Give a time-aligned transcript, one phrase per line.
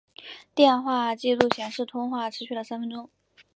[0.55, 3.07] 电话记录显示通话持续了三分钟。